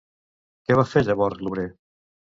Què 0.69 0.77
va 0.79 0.87
fer 0.95 1.05
llavors 1.09 1.45
l'obrer? 1.45 1.71